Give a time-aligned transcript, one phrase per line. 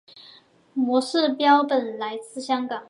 [0.73, 2.79] 模式标本来自香港。